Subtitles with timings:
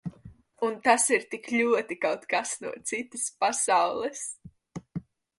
[0.67, 4.23] Un tas ir tik ļoti kaut kas no citas pasaules.